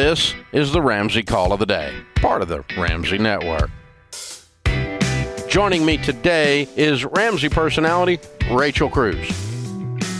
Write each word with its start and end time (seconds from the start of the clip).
This 0.00 0.34
is 0.52 0.72
the 0.72 0.80
Ramsey 0.80 1.22
Call 1.22 1.52
of 1.52 1.58
the 1.58 1.66
Day, 1.66 1.94
part 2.14 2.40
of 2.40 2.48
the 2.48 2.64
Ramsey 2.74 3.18
Network. 3.18 3.70
Joining 5.46 5.84
me 5.84 5.98
today 5.98 6.66
is 6.74 7.04
Ramsey 7.04 7.50
personality 7.50 8.18
Rachel 8.50 8.88
Cruz. 8.88 9.28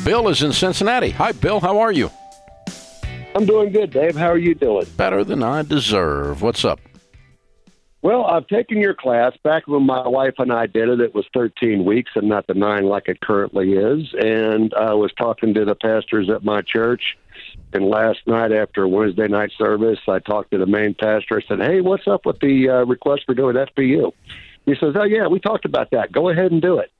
Bill 0.05 0.29
is 0.29 0.43
in 0.43 0.53
Cincinnati. 0.53 1.09
Hi, 1.13 1.33
Bill. 1.33 1.61
How 1.61 1.79
are 1.79 1.93
you? 1.93 2.11
I'm 3.35 3.47
doing 3.47 3.73
good, 3.73 3.91
Dave. 3.91 4.15
How 4.15 4.29
are 4.29 4.37
you 4.37 4.55
doing? 4.55 4.85
Better 4.99 5.25
than 5.25 5.43
I 5.43 5.63
deserve. 5.63 6.43
What's 6.43 6.63
up? 6.63 6.79
Well, 8.03 8.27
I've 8.27 8.49
taken 8.49 8.83
your 8.83 8.95
class. 8.95 9.33
Back 9.43 9.67
when 9.67 9.87
my 9.87 10.07
wife 10.07 10.35
and 10.37 10.53
I 10.53 10.67
did 10.67 10.91
it, 10.91 11.01
it 11.01 11.15
was 11.15 11.25
13 11.33 11.87
weeks 11.87 12.11
and 12.17 12.29
not 12.29 12.47
the 12.47 12.55
nine 12.55 12.85
like 12.85 13.09
it 13.09 13.23
currently 13.23 13.73
is. 13.73 14.13
And 14.13 14.75
I 14.75 14.93
was 14.93 15.11
talking 15.15 15.55
to 15.55 15.65
the 15.65 15.75
pastors 15.75 16.29
at 16.29 16.45
my 16.45 16.61
church. 16.61 17.17
And 17.73 17.89
last 17.89 18.21
night 18.27 18.53
after 18.53 18.87
Wednesday 18.87 19.29
night 19.29 19.53
service, 19.57 19.99
I 20.09 20.19
talked 20.19 20.51
to 20.53 20.59
the 20.59 20.67
main 20.67 20.95
pastor. 20.95 21.43
I 21.43 21.49
said, 21.49 21.61
Hey, 21.61 21.81
what's 21.81 22.09
up 22.09 22.27
with 22.27 22.41
the 22.41 22.69
uh, 22.69 22.85
request 22.85 23.23
for 23.27 23.35
doing 23.35 23.57
FPU? 23.57 24.13
He 24.67 24.75
says, 24.75 24.95
Oh, 24.99 25.05
yeah, 25.05 25.27
we 25.29 25.41
talked 25.41 25.65
about 25.65 25.91
that. 25.93 26.13
Go 26.13 26.29
ahead 26.29 26.53
and 26.53 26.61
do 26.61 26.79
it. 26.79 26.91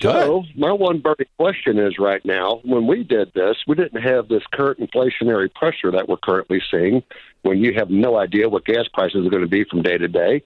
So, 0.00 0.44
my 0.54 0.70
one 0.70 1.00
burning 1.00 1.26
question 1.38 1.78
is 1.78 1.98
right 1.98 2.24
now 2.24 2.60
when 2.64 2.86
we 2.86 3.02
did 3.02 3.32
this, 3.34 3.56
we 3.66 3.74
didn't 3.74 4.00
have 4.00 4.28
this 4.28 4.42
current 4.52 4.78
inflationary 4.78 5.52
pressure 5.52 5.90
that 5.90 6.08
we're 6.08 6.18
currently 6.18 6.62
seeing 6.70 7.02
when 7.42 7.58
you 7.58 7.74
have 7.74 7.90
no 7.90 8.16
idea 8.16 8.48
what 8.48 8.64
gas 8.64 8.86
prices 8.92 9.26
are 9.26 9.30
going 9.30 9.42
to 9.42 9.48
be 9.48 9.64
from 9.64 9.82
day 9.82 9.98
to 9.98 10.06
day 10.06 10.44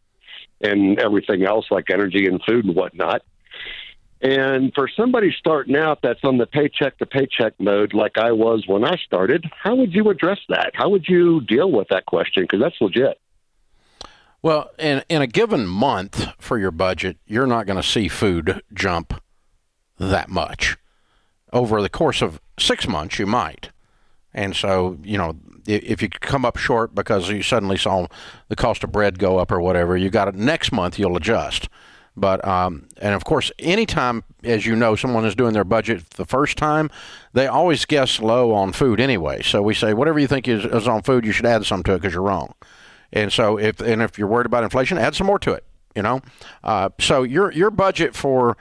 and 0.63 0.99
everything 0.99 1.45
else 1.45 1.67
like 1.71 1.91
energy 1.91 2.27
and 2.27 2.41
food 2.47 2.65
and 2.65 2.75
whatnot. 2.75 3.23
And 4.23 4.73
for 4.73 4.89
somebody 4.89 5.35
starting 5.37 5.75
out 5.77 5.99
that's 6.01 6.23
on 6.23 6.39
the 6.39 6.47
paycheck 6.47 6.97
to 6.99 7.07
paycheck 7.07 7.55
mode 7.59 7.93
like 7.93 8.17
I 8.17 8.31
was 8.31 8.65
when 8.69 8.85
I 8.85 8.97
started, 9.05 9.45
how 9.61 9.75
would 9.75 9.93
you 9.93 10.09
address 10.11 10.39
that? 10.49 10.71
How 10.75 10.89
would 10.91 11.07
you 11.09 11.41
deal 11.41 11.71
with 11.71 11.89
that 11.89 12.07
question? 12.07 12.45
Because 12.45 12.61
that's 12.61 12.81
legit. 12.81 13.21
Well, 14.41 14.71
in, 14.79 15.03
in 15.09 15.23
a 15.23 15.27
given 15.27 15.67
month 15.67 16.29
for 16.39 16.57
your 16.57 16.71
budget, 16.71 17.19
you're 17.27 17.49
not 17.49 17.67
going 17.67 17.83
to 17.83 17.89
see 17.89 18.07
food 18.07 18.63
jump 18.73 19.21
that 19.99 20.29
much. 20.29 20.77
Over 21.53 21.83
the 21.83 21.89
course 21.89 22.23
of 22.23 22.41
six 22.59 22.87
months, 22.87 23.19
you 23.19 23.27
might. 23.27 23.71
And 24.33 24.55
so, 24.55 24.99
you 25.03 25.19
know, 25.19 25.37
if 25.67 26.01
you 26.01 26.09
come 26.09 26.45
up 26.45 26.57
short 26.57 26.95
because 26.95 27.29
you 27.29 27.43
suddenly 27.43 27.77
saw 27.77 28.07
the 28.49 28.57
cost 28.57 28.85
of 28.85 28.93
bread 28.93 29.19
go 29.19 29.39
up 29.39 29.51
or 29.51 29.61
whatever, 29.61 29.97
you 29.97 30.11
got 30.11 30.29
it 30.29 30.35
next 30.37 30.73
month, 30.73 30.99
you'll 30.99 31.17
adjust. 31.17 31.69
But 32.17 32.47
um, 32.47 32.89
and 33.01 33.15
of 33.15 33.25
course, 33.25 33.51
anytime, 33.59 34.23
as 34.45 34.67
you 34.67 34.77
know, 34.77 34.97
someone 34.97 35.25
is 35.25 35.35
doing 35.35 35.55
their 35.55 35.65
budget 35.65 36.11
the 36.11 36.27
first 36.27 36.59
time, 36.59 36.91
they 37.33 37.47
always 37.47 37.85
guess 37.87 38.21
low 38.21 38.53
on 38.53 38.73
food 38.73 39.01
anyway. 39.01 39.43
So 39.43 39.63
we 39.63 39.75
say 39.75 39.95
whatever 39.95 40.19
you 40.19 40.27
think 40.27 40.47
is, 40.47 40.65
is 40.65 40.87
on 40.87 41.03
food, 41.03 41.25
you 41.25 41.33
should 41.33 41.47
add 41.47 41.65
some 41.65 41.83
to 41.85 41.95
it 41.95 42.01
because 42.01 42.13
you're 42.13 42.23
wrong. 42.23 42.55
And 43.13 43.33
so 43.33 43.59
if 43.59 43.81
and 43.81 44.03
if 44.03 44.19
you're 44.19 44.29
worried 44.29 44.47
about 44.47 44.63
inflation, 44.63 44.99
add 44.99 45.15
some 45.15 45.27
more 45.27 45.39
to 45.41 45.53
it. 45.53 45.65
You 45.95 46.03
know, 46.03 46.21
uh, 46.65 46.91
so 47.01 47.23
your 47.23 47.51
your 47.53 47.71
budget 47.71 48.15
for 48.15 48.57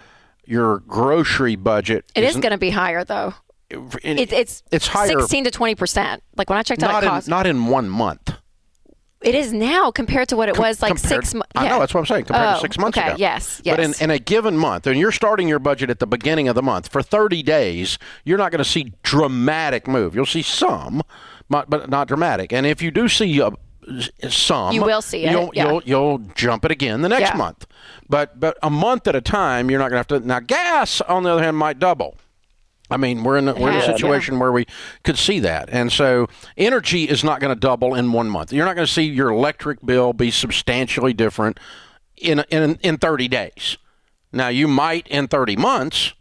your 0.46 0.80
grocery 0.80 1.56
budget 1.56 2.06
it 2.16 2.24
is 2.24 2.36
going 2.36 2.52
to 2.52 2.58
be 2.58 2.72
higher 2.72 3.04
though. 3.04 3.34
It, 3.70 4.34
it's 4.34 4.64
it's 4.70 4.88
higher, 4.88 5.08
sixteen 5.08 5.46
to 5.46 5.52
twenty 5.52 5.76
percent. 5.76 6.24
Like 6.36 6.50
when 6.50 6.60
I 6.60 6.64
checked 6.64 6.84
out, 6.84 6.92
not 6.92 7.04
it 7.04 7.08
cost, 7.08 7.28
in, 7.28 7.32
not 7.32 7.48
in 7.48 7.68
one 7.68 7.90
month. 7.90 8.34
It 9.22 9.36
is 9.36 9.54
now 9.54 9.92
compared 9.92 10.30
to 10.30 10.36
what 10.36 10.50
it 10.50 10.56
Com- 10.56 10.66
was 10.66 10.82
like 10.82 10.90
compared- 10.96 11.24
six 11.26 11.34
months. 11.36 11.52
I 11.56 11.68
know 11.70 11.80
that's 11.80 11.94
what 11.94 12.00
I'm 12.02 12.06
saying. 12.08 12.26
Compared 12.26 12.48
Oh, 12.50 12.54
to 12.56 12.60
six 12.62 12.78
months 12.80 12.98
okay, 12.98 13.08
ago. 13.10 13.18
yes, 13.20 13.62
yes. 13.64 13.76
But 13.76 13.84
in, 13.84 13.94
in 14.02 14.10
a 14.10 14.18
given 14.20 14.58
month, 14.58 14.88
and 14.88 15.00
you're 15.00 15.12
starting 15.12 15.48
your 15.48 15.60
budget 15.60 15.90
at 15.92 16.00
the 16.00 16.08
beginning 16.08 16.48
of 16.48 16.56
the 16.56 16.64
month 16.64 16.88
for 16.88 17.04
30 17.04 17.44
days, 17.44 18.00
you're 18.26 18.38
not 18.40 18.52
going 18.52 18.64
to 18.64 18.70
see 18.70 18.94
dramatic 19.04 19.88
move. 19.88 20.16
You'll 20.16 20.26
see 20.26 20.42
some, 20.42 21.02
but 21.50 21.70
but 21.70 21.90
not 21.90 22.08
dramatic. 22.08 22.52
And 22.52 22.66
if 22.66 22.82
you 22.82 22.90
do 22.90 23.08
see 23.08 23.40
uh, 23.42 23.52
a, 24.24 24.32
some, 24.32 24.74
You 24.74 24.82
will 24.84 25.02
see 25.02 25.26
it, 25.26 25.32
You'll, 25.32 25.52
yeah. 25.54 25.68
you'll 25.70 25.82
you'll 25.86 26.18
jump 26.36 26.66
it 26.66 26.72
again 26.72 27.02
the 27.02 27.10
next 27.10 27.32
Yeah. 27.32 27.38
month. 27.38 27.68
But 28.10 28.40
but 28.40 28.58
a 28.64 28.70
month 28.70 29.08
at 29.08 29.16
a 29.16 29.22
time, 29.22 29.70
you're 29.70 29.80
not 29.80 29.90
going 29.92 30.04
to 30.04 30.16
have 30.16 30.22
to. 30.22 30.28
Now 30.28 30.40
gas, 30.40 31.00
on 31.02 31.24
the 31.24 31.30
other 31.32 31.44
hand, 31.44 31.58
might 31.58 31.78
double. 31.80 32.16
I 32.92 32.98
mean, 32.98 33.24
we're 33.24 33.38
in 33.38 33.48
a, 33.48 33.54
we're 33.54 33.70
in 33.70 33.76
a 33.76 33.80
Yeah. 33.80 33.86
situation 33.96 34.38
where 34.38 34.52
we 34.52 34.66
could 35.04 35.18
see 35.18 35.40
that, 35.40 35.70
and 35.72 35.92
so 35.92 36.28
energy 36.58 37.06
is 37.10 37.24
not 37.24 37.40
going 37.40 37.54
to 37.54 37.60
double 37.60 37.96
in 37.96 38.12
one 38.12 38.30
month. 38.30 38.52
You're 38.54 38.66
not 38.66 38.76
going 38.76 38.86
to 38.86 38.92
see 38.92 39.04
your 39.04 39.30
electric 39.30 39.84
bill 39.86 40.14
be 40.14 40.30
substantially 40.30 41.14
different 41.14 41.60
in 42.18 42.44
in 42.52 42.78
in 42.84 42.98
30 42.98 43.28
days. 43.30 43.78
Now 44.34 44.50
you 44.50 44.68
might 44.68 45.08
in 45.08 45.28
30 45.28 45.56
months, 45.56 46.14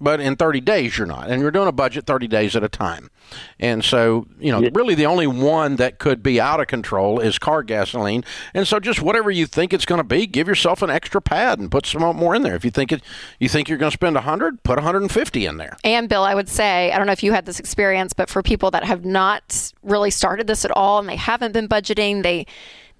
but 0.00 0.20
in 0.20 0.36
30 0.36 0.60
days 0.60 0.98
you're 0.98 1.06
not, 1.06 1.30
and 1.30 1.40
you're 1.40 1.50
doing 1.50 1.68
a 1.68 1.72
budget 1.72 2.06
30 2.06 2.26
days 2.28 2.56
at 2.56 2.62
a 2.62 2.68
time. 2.68 3.10
And 3.58 3.84
so, 3.84 4.26
you 4.38 4.52
know, 4.52 4.68
really 4.74 4.94
the 4.94 5.06
only 5.06 5.26
one 5.26 5.76
that 5.76 5.98
could 5.98 6.22
be 6.22 6.40
out 6.40 6.60
of 6.60 6.66
control 6.66 7.20
is 7.20 7.38
car 7.38 7.62
gasoline. 7.62 8.24
And 8.52 8.66
so, 8.68 8.78
just 8.80 9.00
whatever 9.00 9.30
you 9.30 9.46
think 9.46 9.72
it's 9.72 9.86
going 9.86 9.98
to 9.98 10.04
be, 10.04 10.26
give 10.26 10.46
yourself 10.46 10.82
an 10.82 10.90
extra 10.90 11.22
pad 11.22 11.58
and 11.58 11.70
put 11.70 11.86
some 11.86 12.02
more 12.16 12.34
in 12.34 12.42
there. 12.42 12.54
If 12.54 12.64
you 12.64 12.70
think 12.70 12.92
it, 12.92 13.02
you 13.38 13.48
think 13.48 13.68
you're 13.68 13.78
going 13.78 13.90
to 13.90 13.96
spend 13.96 14.14
100, 14.14 14.62
put 14.62 14.76
150 14.76 15.46
in 15.46 15.56
there. 15.56 15.76
And 15.84 16.08
Bill, 16.08 16.22
I 16.22 16.34
would 16.34 16.48
say, 16.48 16.92
I 16.92 16.98
don't 16.98 17.06
know 17.06 17.12
if 17.12 17.22
you 17.22 17.32
had 17.32 17.46
this 17.46 17.58
experience, 17.58 18.12
but 18.12 18.28
for 18.28 18.42
people 18.42 18.70
that 18.72 18.84
have 18.84 19.04
not 19.04 19.72
really 19.82 20.10
started 20.10 20.46
this 20.46 20.64
at 20.64 20.70
all 20.72 20.98
and 20.98 21.08
they 21.08 21.16
haven't 21.16 21.52
been 21.52 21.68
budgeting, 21.68 22.22
they 22.22 22.46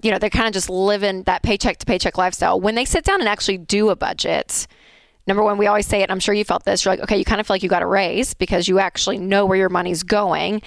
you 0.03 0.11
know, 0.11 0.19
they're 0.19 0.29
kind 0.29 0.47
of 0.47 0.53
just 0.53 0.69
living 0.69 1.23
that 1.23 1.43
paycheck 1.43 1.79
to 1.79 1.87
paycheck 1.87 2.19
lifestyle. 2.19 2.61
When 2.61 2.75
they 2.75 2.85
sit 2.85 3.05
down 3.05 3.21
and 3.21 3.29
actually 3.29 3.57
do 3.57 3.89
a 3.89 3.97
budget, 3.97 4.67
number 5.27 5.43
one, 5.43 5.59
we 5.59 5.67
always 5.67 5.87
say 5.87 6.03
it, 6.03 6.11
I'm 6.11 6.21
sure 6.21 6.35
you 6.35 6.45
felt 6.45 6.65
this, 6.65 6.85
you're 6.85 6.93
like, 6.93 7.03
okay, 7.05 7.17
you 7.17 7.25
kind 7.25 7.41
of 7.41 7.47
feel 7.47 7.55
like 7.55 7.63
you 7.63 7.69
got 7.69 7.83
a 7.83 7.87
raise 7.87 8.35
because 8.35 8.69
you 8.69 8.79
actually 8.79 9.19
know 9.19 9.47
where 9.47 9.59
your 9.59 9.69
money's 9.69 10.03
going. 10.03 10.63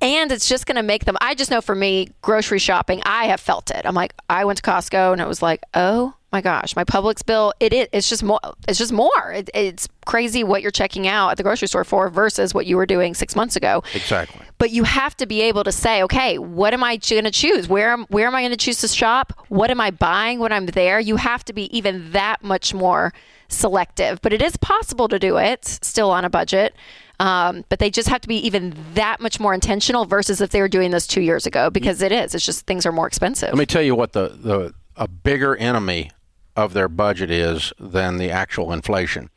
And 0.00 0.32
it's 0.32 0.48
just 0.48 0.66
going 0.66 0.76
to 0.76 0.82
make 0.82 1.04
them, 1.04 1.16
I 1.20 1.34
just 1.34 1.50
know 1.50 1.60
for 1.60 1.74
me, 1.74 2.08
grocery 2.22 2.58
shopping, 2.58 3.02
I 3.04 3.26
have 3.26 3.40
felt 3.40 3.70
it. 3.70 3.82
I'm 3.84 3.94
like, 3.94 4.14
I 4.28 4.44
went 4.44 4.56
to 4.58 4.62
Costco 4.68 5.12
and 5.12 5.20
it 5.20 5.28
was 5.28 5.42
like, 5.42 5.62
oh 5.74 6.14
my 6.32 6.40
gosh, 6.40 6.74
my 6.74 6.84
Publix 6.84 7.24
bill, 7.24 7.52
it 7.60 7.72
is, 7.72 7.88
it's 7.92 8.08
just 8.08 8.22
more, 8.22 8.40
it's 8.66 8.78
just 8.78 8.92
more. 8.92 9.32
It, 9.32 9.50
it's 9.54 9.88
crazy 10.06 10.42
what 10.42 10.62
you're 10.62 10.70
checking 10.70 11.06
out 11.06 11.30
at 11.30 11.36
the 11.36 11.42
grocery 11.42 11.68
store 11.68 11.84
for 11.84 12.08
versus 12.08 12.54
what 12.54 12.66
you 12.66 12.76
were 12.76 12.86
doing 12.86 13.14
six 13.14 13.36
months 13.36 13.54
ago. 13.54 13.82
Exactly. 13.94 14.40
But 14.58 14.70
you 14.70 14.84
have 14.84 15.16
to 15.18 15.26
be 15.26 15.42
able 15.42 15.62
to 15.64 15.72
say, 15.72 16.02
okay, 16.04 16.38
what 16.38 16.72
am 16.72 16.82
I 16.82 16.96
going 16.96 17.24
to 17.24 17.30
choose? 17.30 17.68
Where 17.68 17.92
am, 17.92 18.04
where 18.06 18.26
am 18.26 18.34
I 18.34 18.40
going 18.40 18.52
to 18.52 18.56
choose 18.56 18.80
to 18.80 18.88
shop? 18.88 19.32
What 19.48 19.70
am 19.70 19.80
I 19.80 19.90
buying 19.90 20.38
when 20.38 20.52
I'm 20.52 20.66
there? 20.66 20.98
You 20.98 21.16
have 21.16 21.44
to 21.44 21.52
be 21.52 21.76
even 21.76 22.12
that 22.12 22.42
much 22.42 22.72
more 22.72 23.12
selective. 23.48 24.22
But 24.22 24.32
it 24.32 24.40
is 24.40 24.56
possible 24.56 25.08
to 25.08 25.18
do 25.18 25.36
it 25.36 25.66
still 25.66 26.10
on 26.10 26.24
a 26.24 26.30
budget. 26.30 26.74
Um, 27.20 27.64
but 27.68 27.78
they 27.78 27.90
just 27.90 28.08
have 28.08 28.20
to 28.22 28.28
be 28.28 28.44
even 28.46 28.74
that 28.94 29.20
much 29.20 29.38
more 29.38 29.52
intentional 29.52 30.06
versus 30.06 30.40
if 30.40 30.50
they 30.50 30.60
were 30.60 30.68
doing 30.68 30.90
this 30.90 31.06
two 31.06 31.20
years 31.20 31.46
ago 31.46 31.70
because 31.70 32.00
it 32.02 32.10
is. 32.10 32.34
It's 32.34 32.44
just 32.44 32.66
things 32.66 32.86
are 32.86 32.90
more 32.90 33.06
expensive. 33.06 33.50
Let 33.50 33.58
me 33.58 33.66
tell 33.66 33.82
you 33.82 33.94
what 33.94 34.12
the, 34.12 34.28
the 34.28 34.74
a 34.96 35.08
bigger 35.08 35.56
enemy 35.56 36.10
of 36.56 36.72
their 36.72 36.88
budget 36.88 37.30
is 37.30 37.72
than 37.78 38.18
the 38.18 38.30
actual 38.30 38.72
inflation. 38.72 39.30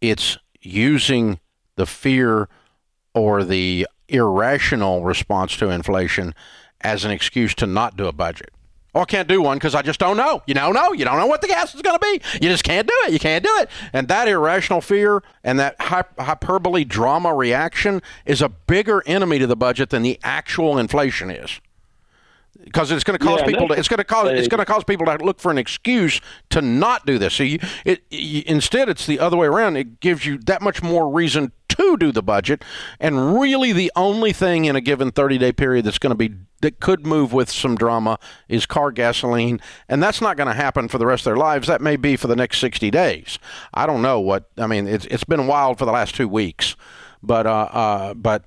It's 0.00 0.38
using 0.60 1.40
the 1.76 1.86
fear 1.86 2.48
or 3.14 3.44
the 3.44 3.86
irrational 4.08 5.04
response 5.04 5.56
to 5.56 5.70
inflation 5.70 6.34
as 6.80 7.04
an 7.04 7.10
excuse 7.10 7.54
to 7.54 7.66
not 7.66 7.96
do 7.96 8.06
a 8.06 8.12
budget. 8.12 8.50
Oh, 8.92 9.02
I 9.02 9.04
can't 9.04 9.28
do 9.28 9.40
one 9.40 9.56
because 9.56 9.76
I 9.76 9.82
just 9.82 10.00
don't 10.00 10.16
know. 10.16 10.42
You 10.46 10.54
don't 10.54 10.74
know. 10.74 10.92
You 10.92 11.04
don't 11.04 11.16
know 11.16 11.26
what 11.26 11.42
the 11.42 11.46
gas 11.46 11.74
is 11.74 11.82
going 11.82 11.96
to 11.96 12.00
be. 12.00 12.20
You 12.42 12.48
just 12.48 12.64
can't 12.64 12.88
do 12.88 12.94
it. 13.06 13.12
You 13.12 13.20
can't 13.20 13.44
do 13.44 13.56
it. 13.58 13.70
And 13.92 14.08
that 14.08 14.26
irrational 14.26 14.80
fear 14.80 15.22
and 15.44 15.60
that 15.60 15.76
hyperbole 15.80 16.84
drama 16.84 17.32
reaction 17.32 18.02
is 18.26 18.42
a 18.42 18.48
bigger 18.48 19.02
enemy 19.06 19.38
to 19.38 19.46
the 19.46 19.54
budget 19.54 19.90
than 19.90 20.02
the 20.02 20.18
actual 20.24 20.76
inflation 20.76 21.30
is 21.30 21.60
because 22.64 22.90
it's 22.90 23.04
going 23.04 23.18
to 23.18 23.24
cause 23.24 23.40
Yeah, 23.40 23.46
people 23.46 23.68
to 23.68 23.74
it's 23.74 23.88
going 23.88 23.98
to 23.98 24.04
cause 24.04 24.30
it's 24.30 24.48
going 24.48 24.58
to 24.58 24.64
cause 24.64 24.84
people 24.84 25.06
to 25.06 25.16
look 25.24 25.40
for 25.40 25.50
an 25.50 25.58
excuse 25.58 26.20
to 26.50 26.60
not 26.60 27.06
do 27.06 27.18
this. 27.18 27.34
So 27.34 27.42
you, 27.42 27.58
it, 27.84 28.02
you, 28.10 28.42
instead 28.46 28.88
it's 28.88 29.06
the 29.06 29.18
other 29.18 29.36
way 29.36 29.46
around. 29.46 29.76
It 29.76 30.00
gives 30.00 30.26
you 30.26 30.38
that 30.38 30.62
much 30.62 30.82
more 30.82 31.10
reason 31.10 31.52
to 31.68 31.96
do 31.96 32.12
the 32.12 32.22
budget, 32.22 32.64
and 32.98 33.40
really 33.40 33.72
the 33.72 33.90
only 33.96 34.32
thing 34.32 34.64
in 34.64 34.76
a 34.76 34.80
given 34.80 35.10
30 35.10 35.38
day 35.38 35.52
period 35.52 35.84
that's 35.84 35.98
going 35.98 36.10
to 36.10 36.16
be 36.16 36.34
that 36.60 36.80
could 36.80 37.06
move 37.06 37.32
with 37.32 37.50
some 37.50 37.76
drama 37.76 38.18
is 38.48 38.66
car 38.66 38.90
gasoline, 38.90 39.60
and 39.88 40.02
that's 40.02 40.20
not 40.20 40.36
going 40.36 40.48
to 40.48 40.54
happen 40.54 40.88
for 40.88 40.98
the 40.98 41.06
rest 41.06 41.22
of 41.22 41.30
their 41.30 41.36
lives. 41.36 41.68
That 41.68 41.80
may 41.80 41.96
be 41.96 42.16
for 42.16 42.26
the 42.26 42.36
next 42.36 42.58
60 42.58 42.90
days. 42.90 43.38
I 43.72 43.86
don't 43.86 44.02
know 44.02 44.20
what 44.20 44.50
I 44.58 44.66
mean. 44.66 44.86
It's 44.86 45.06
it's 45.06 45.24
been 45.24 45.46
wild 45.46 45.78
for 45.78 45.86
the 45.86 45.92
last 45.92 46.14
two 46.14 46.28
weeks, 46.28 46.76
but 47.22 47.46
uh, 47.46 47.68
uh 47.72 48.14
but 48.14 48.44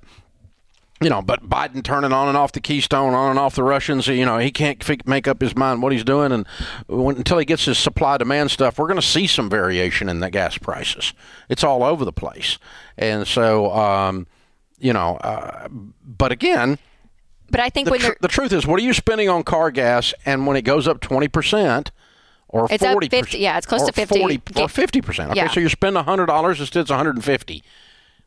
you 1.04 1.10
know, 1.10 1.20
but 1.20 1.46
Biden 1.46 1.84
turning 1.84 2.12
on 2.14 2.28
and 2.28 2.36
off 2.36 2.52
the 2.52 2.60
Keystone, 2.60 3.12
on 3.12 3.28
and 3.30 3.38
off 3.38 3.54
the 3.54 3.62
Russians, 3.62 4.06
you 4.06 4.24
know, 4.24 4.38
he 4.38 4.50
can't 4.50 4.82
fi- 4.82 4.98
make 5.04 5.28
up 5.28 5.42
his 5.42 5.54
mind 5.54 5.82
what 5.82 5.92
he's 5.92 6.02
doing. 6.02 6.32
And 6.32 6.46
when, 6.86 7.16
until 7.18 7.36
he 7.36 7.44
gets 7.44 7.66
his 7.66 7.76
supply 7.78 8.16
demand 8.16 8.50
stuff, 8.50 8.78
we're 8.78 8.86
going 8.86 8.98
to 9.00 9.06
see 9.06 9.26
some 9.26 9.50
variation 9.50 10.08
in 10.08 10.20
the 10.20 10.30
gas 10.30 10.56
prices. 10.56 11.12
It's 11.50 11.62
all 11.62 11.82
over 11.84 12.06
the 12.06 12.12
place. 12.12 12.58
And 12.96 13.28
so, 13.28 13.70
um, 13.74 14.26
you 14.78 14.94
know, 14.94 15.16
uh, 15.16 15.68
but 15.70 16.32
again, 16.32 16.78
but 17.50 17.60
I 17.60 17.68
think 17.68 17.84
the, 17.84 17.90
when 17.92 18.00
tr- 18.00 18.12
the 18.22 18.28
truth 18.28 18.54
is, 18.54 18.66
what 18.66 18.80
are 18.80 18.84
you 18.84 18.94
spending 18.94 19.28
on 19.28 19.42
car 19.42 19.70
gas? 19.70 20.14
And 20.24 20.46
when 20.46 20.56
it 20.56 20.62
goes 20.62 20.88
up 20.88 21.00
20%, 21.00 21.90
or 22.48 22.66
It's 22.70 22.82
up 22.82 22.92
40 22.92 23.08
50 23.10 23.38
yeah, 23.38 23.58
it's 23.58 23.66
close 23.66 23.82
or 23.82 23.86
to 23.88 23.92
50. 23.92 24.18
40 24.20 24.36
or 24.56 24.68
50%. 24.68 25.30
Okay, 25.30 25.36
Yeah. 25.36 25.50
so 25.50 25.60
you 25.60 25.68
spend 25.68 25.96
$100, 25.96 26.60
instead 26.60 26.80
it's 26.80 26.90
150 26.90 27.62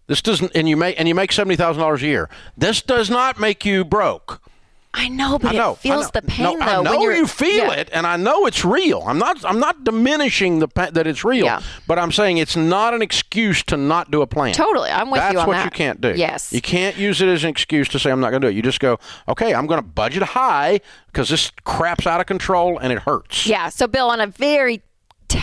This 0.07 0.21
doesn't, 0.21 0.53
and 0.55 0.67
you 0.67 0.77
make 0.77 0.97
and 0.97 1.07
you 1.07 1.15
make 1.15 1.31
seventy 1.31 1.55
thousand 1.55 1.81
dollars 1.81 2.01
a 2.01 2.07
year. 2.07 2.29
This 2.57 2.81
does 2.81 3.09
not 3.09 3.39
make 3.39 3.65
you 3.65 3.83
broke. 3.83 4.41
I 4.93 5.09
know, 5.09 5.37
but 5.37 5.53
I 5.53 5.57
know. 5.57 5.73
it 5.73 5.77
feels 5.79 6.09
the 6.09 6.23
pain 6.23 6.57
no, 6.57 6.65
though. 6.65 6.79
I 6.79 6.81
know 6.81 7.01
you're, 7.01 7.27
feel 7.27 7.67
yeah. 7.67 7.73
it, 7.73 7.89
and 7.93 8.07
I 8.07 8.17
know 8.17 8.47
it's 8.47 8.65
real. 8.65 9.03
I'm 9.05 9.19
not. 9.19 9.45
I'm 9.45 9.59
not 9.59 9.83
diminishing 9.83 10.57
the 10.59 10.67
that 10.75 11.05
it's 11.05 11.23
real. 11.23 11.45
Yeah. 11.45 11.61
But 11.85 11.99
I'm 11.99 12.11
saying 12.11 12.37
it's 12.37 12.55
not 12.55 12.95
an 12.95 13.03
excuse 13.03 13.61
to 13.65 13.77
not 13.77 14.09
do 14.09 14.21
a 14.23 14.27
plan. 14.27 14.53
Totally, 14.53 14.89
I'm 14.89 15.11
with 15.11 15.19
That's 15.19 15.33
you 15.33 15.39
on 15.39 15.47
what 15.47 15.53
that. 15.53 15.65
you 15.65 15.71
can't 15.71 16.01
do. 16.01 16.15
Yes. 16.15 16.51
You 16.51 16.61
can't 16.61 16.97
use 16.97 17.21
it 17.21 17.27
as 17.27 17.43
an 17.43 17.51
excuse 17.51 17.87
to 17.89 17.99
say 17.99 18.09
I'm 18.09 18.19
not 18.19 18.31
going 18.31 18.41
to 18.41 18.47
do 18.47 18.51
it. 18.51 18.55
You 18.55 18.63
just 18.63 18.79
go, 18.79 18.97
okay, 19.27 19.53
I'm 19.53 19.67
going 19.67 19.79
to 19.79 19.87
budget 19.87 20.23
high 20.23 20.79
because 21.07 21.29
this 21.29 21.51
crap's 21.63 22.07
out 22.07 22.19
of 22.19 22.25
control 22.25 22.79
and 22.79 22.91
it 22.91 22.99
hurts. 22.99 23.45
Yeah. 23.45 23.69
So, 23.69 23.85
Bill, 23.87 24.09
on 24.09 24.19
a 24.19 24.27
very 24.27 24.81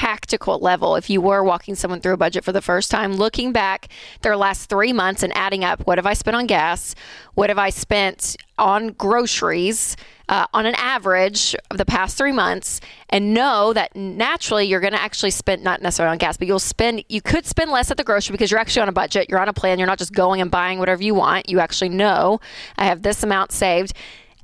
tactical 0.04 0.58
level, 0.58 0.96
if 0.96 1.08
you 1.08 1.18
were 1.18 1.42
walking 1.42 1.74
someone 1.74 1.98
through 1.98 2.12
a 2.12 2.18
budget 2.18 2.44
for 2.44 2.52
the 2.52 2.60
first 2.60 2.90
time, 2.90 3.14
looking 3.14 3.52
back 3.52 3.88
their 4.20 4.36
last 4.36 4.68
three 4.68 4.92
months 4.92 5.22
and 5.22 5.34
adding 5.34 5.64
up 5.64 5.86
what 5.86 5.96
have 5.96 6.04
I 6.04 6.12
spent 6.12 6.36
on 6.36 6.46
gas? 6.46 6.94
What 7.32 7.48
have 7.48 7.58
I 7.58 7.70
spent 7.70 8.36
on 8.58 8.88
groceries 8.88 9.96
uh, 10.28 10.46
on 10.52 10.66
an 10.66 10.74
average 10.74 11.56
of 11.70 11.78
the 11.78 11.86
past 11.86 12.18
three 12.18 12.32
months? 12.32 12.82
And 13.08 13.32
know 13.32 13.72
that 13.72 13.96
naturally 13.96 14.66
you're 14.66 14.80
going 14.80 14.92
to 14.92 15.00
actually 15.00 15.30
spend, 15.30 15.64
not 15.64 15.80
necessarily 15.80 16.12
on 16.12 16.18
gas, 16.18 16.36
but 16.36 16.48
you'll 16.48 16.58
spend, 16.58 17.02
you 17.08 17.22
could 17.22 17.46
spend 17.46 17.70
less 17.70 17.90
at 17.90 17.96
the 17.96 18.04
grocery 18.04 18.34
because 18.34 18.50
you're 18.50 18.60
actually 18.60 18.82
on 18.82 18.90
a 18.90 18.92
budget. 18.92 19.30
You're 19.30 19.40
on 19.40 19.48
a 19.48 19.54
plan. 19.54 19.78
You're 19.78 19.88
not 19.88 19.98
just 19.98 20.12
going 20.12 20.42
and 20.42 20.50
buying 20.50 20.78
whatever 20.78 21.02
you 21.02 21.14
want. 21.14 21.48
You 21.48 21.60
actually 21.60 21.88
know 21.88 22.40
I 22.76 22.84
have 22.84 23.00
this 23.00 23.22
amount 23.22 23.52
saved. 23.52 23.94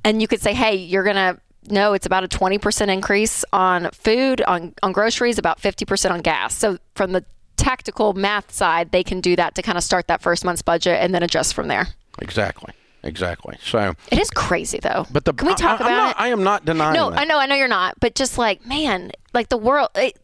And 0.03 0.23
you 0.23 0.27
could 0.27 0.41
say, 0.41 0.55
hey, 0.55 0.73
you're 0.75 1.03
going 1.03 1.17
to, 1.17 1.39
no, 1.69 1.93
it's 1.93 2.05
about 2.05 2.23
a 2.23 2.27
20% 2.27 2.87
increase 2.89 3.45
on 3.53 3.89
food, 3.91 4.41
on, 4.47 4.73
on 4.81 4.91
groceries, 4.91 5.37
about 5.37 5.61
50% 5.61 6.11
on 6.11 6.21
gas. 6.21 6.55
So 6.55 6.77
from 6.95 7.11
the 7.11 7.23
tactical 7.57 8.13
math 8.13 8.51
side, 8.51 8.91
they 8.91 9.03
can 9.03 9.21
do 9.21 9.35
that 9.35 9.55
to 9.55 9.61
kind 9.61 9.77
of 9.77 9.83
start 9.83 10.07
that 10.07 10.21
first 10.21 10.43
month's 10.43 10.61
budget 10.61 10.97
and 11.01 11.13
then 11.13 11.21
adjust 11.23 11.53
from 11.53 11.67
there. 11.67 11.89
Exactly. 12.19 12.73
Exactly. 13.03 13.57
So, 13.63 13.95
It 14.11 14.19
is 14.19 14.29
crazy 14.29 14.79
though. 14.79 15.07
but 15.11 15.25
the 15.25 15.33
can 15.33 15.47
we 15.47 15.55
talk 15.55 15.81
I, 15.81 15.85
about 15.85 15.95
not, 15.95 16.09
it? 16.11 16.21
I 16.21 16.27
am 16.27 16.43
not 16.43 16.65
denying 16.65 16.93
no, 16.93 17.09
that. 17.09 17.19
I 17.19 17.23
know, 17.23 17.39
I 17.39 17.47
know 17.47 17.55
you're 17.55 17.67
not, 17.67 17.99
but 17.99 18.13
just 18.15 18.37
like 18.37 18.65
man, 18.65 19.11
like 19.33 19.49
the 19.49 19.57
world, 19.57 19.89
it, 19.95 20.19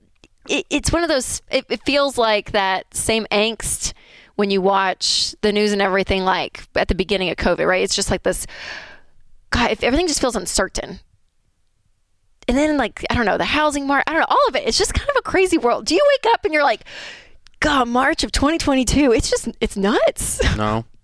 it, 0.48 0.66
it's 0.69 0.92
one 0.92 1.04
of 1.04 1.10
those. 1.10 1.42
It, 1.50 1.66
it 1.69 1.81
feels 1.86 2.18
like 2.18 2.51
that 2.51 2.94
same 2.94 3.25
angst 3.31 3.94
when 4.36 4.51
you 4.51 4.62
watch 4.62 5.36
the 5.42 5.51
news 5.51 5.72
and 5.72 5.81
everything. 5.81 6.24
Like 6.24 6.68
at 6.75 6.88
the 6.88 6.95
beginning 6.95 7.30
of 7.30 7.38
COVID, 7.38 7.66
right? 7.68 7.84
It's 7.84 7.95
just 7.95 8.12
like 8.12 8.24
this. 8.24 8.45
God, 9.50 9.72
if 9.72 9.84
everything 9.84 10.07
just 10.07 10.22
feels 10.22 10.36
uncertain. 10.36 11.00
And 12.48 12.58
then, 12.58 12.78
like, 12.78 13.06
I 13.10 13.16
don't 13.16 13.26
know, 13.26 13.38
the 13.38 13.46
housing 13.46 13.86
market, 13.88 14.10
I 14.10 14.14
don't 14.14 14.22
know, 14.22 14.28
all 14.30 14.48
of 14.48 14.56
it. 14.56 14.64
It's 14.68 14.78
just 14.78 14.94
kind 14.94 15.10
of 15.10 15.16
a 15.18 15.22
crazy 15.22 15.58
world. 15.58 15.86
Do 15.86 15.94
you 15.96 16.06
wake 16.16 16.34
up 16.34 16.46
and 16.46 16.54
you're 16.54 16.64
like, 16.64 16.86
God, 17.60 17.88
March 17.88 18.24
of 18.24 18.32
2022, 18.32 19.12
it's 19.12 19.30
just, 19.30 19.50
it's 19.60 19.76
nuts. 19.76 20.42
No. 20.58 20.86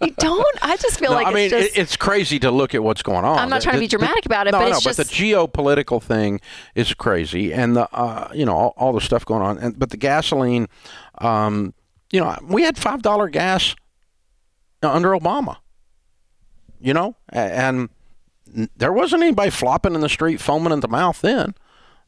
You 0.00 0.10
don't? 0.18 0.58
I 0.62 0.76
just 0.76 0.98
feel 0.98 1.10
No, 1.10 1.16
like 1.16 1.26
I 1.28 1.32
mean, 1.32 1.44
it's 1.52 1.66
just. 1.66 1.78
it's 1.78 1.96
crazy 1.96 2.38
to 2.40 2.50
look 2.50 2.74
at 2.74 2.82
what's 2.82 3.02
going 3.02 3.24
on. 3.24 3.38
I'm 3.38 3.48
not 3.48 3.62
trying 3.62 3.74
to 3.74 3.80
be 3.80 3.86
The- 3.86 3.96
the- 3.96 3.98
dramatic 3.98 4.26
about 4.26 4.46
it, 4.48 4.52
no, 4.52 4.58
but 4.58 4.68
no, 4.70 4.76
it's 4.76 4.84
but 4.84 4.96
the 4.96 5.04
geopolitical 5.04 6.02
thing 6.02 6.40
is 6.74 6.92
crazy, 6.94 7.52
and 7.52 7.76
the 7.76 7.88
uh, 7.94 8.28
you 8.34 8.44
know 8.44 8.54
all, 8.54 8.74
all 8.76 8.92
the 8.92 9.00
stuff 9.00 9.24
going 9.24 9.42
on. 9.42 9.58
And 9.58 9.78
but 9.78 9.90
the 9.90 9.96
gasoline, 9.96 10.68
um, 11.18 11.72
you 12.10 12.20
know, 12.20 12.36
we 12.42 12.62
had 12.62 12.76
five 12.76 13.02
dollar 13.02 13.28
gas 13.28 13.74
under 14.82 15.10
Obama. 15.10 15.56
You 16.80 16.94
know, 16.94 17.14
and 17.28 17.88
there 18.76 18.92
wasn't 18.92 19.22
anybody 19.22 19.50
flopping 19.50 19.94
in 19.94 20.00
the 20.00 20.08
street, 20.08 20.40
foaming 20.40 20.72
at 20.72 20.80
the 20.80 20.88
mouth 20.88 21.20
then. 21.20 21.54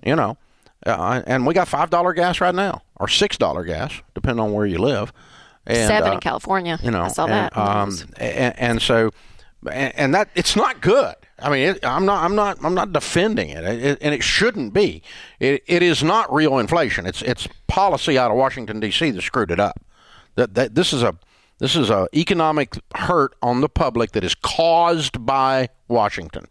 You 0.05 0.17
know, 0.17 0.37
uh, 0.87 1.23
and 1.27 1.47
we 1.47 1.55
got 1.55 1.69
five 1.69 1.91
dollar 1.91 2.13
gas 2.13 2.41
right 2.41 2.55
now, 2.55 2.83
or 2.97 3.09
six 3.09 3.39
dollar 3.39 3.65
gas, 3.65 4.03
depending 4.15 4.45
on 4.45 4.53
where 4.53 4.67
you 4.67 4.79
live. 4.79 5.13
And, 5.67 5.89
Seven 5.89 6.11
uh, 6.11 6.15
in 6.15 6.21
California. 6.21 6.79
you 6.83 6.91
know, 6.91 7.03
I 7.03 7.09
saw 7.09 7.25
and, 7.25 7.33
that. 7.33 7.57
Um, 7.57 7.97
and, 8.19 8.59
and 8.59 8.83
so, 8.83 9.11
and, 9.71 9.95
and 9.97 10.15
that 10.15 10.29
it's 10.35 10.57
not 10.57 10.81
good. 10.83 11.15
I 11.39 11.51
mean, 11.51 11.69
it, 11.71 11.85
I'm 11.85 12.05
not, 12.05 12.23
I'm 12.23 12.35
not, 12.35 12.63
I'm 12.63 12.75
not 12.75 12.93
defending 12.93 13.51
it, 13.51 13.65
it 13.65 13.99
and 14.01 14.15
it 14.15 14.23
shouldn't 14.23 14.73
be. 14.73 15.03
It, 15.41 15.65
it 15.67 15.83
is 15.83 16.03
not 16.03 16.33
real 16.33 16.59
inflation. 16.59 17.07
It's, 17.07 17.23
it's 17.23 17.49
policy 17.67 18.19
out 18.19 18.31
of 18.31 18.37
Washington 18.37 18.79
D.C. 18.79 19.11
that 19.11 19.23
screwed 19.23 19.51
it 19.51 19.59
up. 19.59 19.81
That, 20.37 20.55
that 20.55 20.75
this 20.75 20.93
is 20.93 21.03
a, 21.03 21.17
this 21.59 21.77
is 21.77 21.91
an 21.91 22.09
economic 22.15 22.77
hurt 22.95 23.35
on 23.43 23.61
the 23.61 23.69
public 23.69 24.13
that 24.13 24.25
is 24.25 24.35
caused 24.35 25.25
by 25.25 25.69
Washington 25.89 26.47